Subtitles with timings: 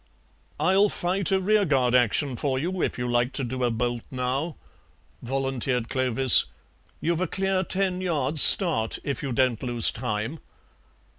[0.59, 4.55] "I'll fight a rearguard action for you if you like to do a bolt now,"
[5.21, 6.45] volunteered Clovis;
[7.01, 10.39] "you've a clear ten yards start if you don't lose time."